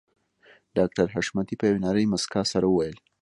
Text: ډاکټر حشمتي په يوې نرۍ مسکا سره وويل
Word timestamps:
ډاکټر 0.77 1.05
حشمتي 1.15 1.55
په 1.57 1.65
يوې 1.69 1.79
نرۍ 1.85 2.05
مسکا 2.13 2.41
سره 2.51 2.65
وويل 2.67 2.97